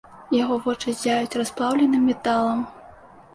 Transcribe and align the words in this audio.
Яго 0.35 0.55
вочы 0.67 0.93
ззяюць 0.99 1.37
расплаўленым 1.41 2.09
металам. 2.13 2.65